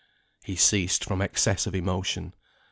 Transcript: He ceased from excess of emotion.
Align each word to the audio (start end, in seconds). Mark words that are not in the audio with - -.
He 0.43 0.55
ceased 0.55 1.05
from 1.05 1.21
excess 1.21 1.67
of 1.67 1.75
emotion. 1.75 2.33